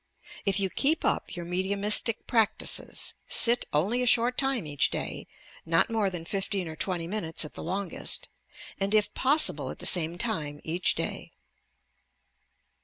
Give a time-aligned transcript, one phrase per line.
[0.47, 3.13] If you keep up your mediumistic practices,
[3.47, 5.27] ait only a short time 208 YOUK PSYCHIC POWERS each day
[5.63, 8.27] (not more than 15 or 20 minutes at the longest)
[8.79, 11.33] and, if possible, at the same time each day.